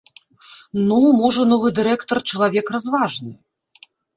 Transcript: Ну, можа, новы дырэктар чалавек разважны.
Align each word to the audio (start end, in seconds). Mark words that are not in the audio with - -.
Ну, 0.87 0.97
можа, 1.19 1.45
новы 1.53 1.69
дырэктар 1.81 2.17
чалавек 2.33 2.65
разважны. 2.77 3.31